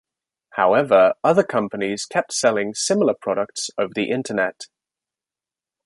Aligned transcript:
However, 0.53 1.13
other 1.23 1.43
companies 1.43 2.07
kept 2.07 2.33
selling 2.33 2.73
similar 2.73 3.13
products 3.13 3.69
over 3.77 3.93
the 3.93 4.09
Internet. 4.09 4.65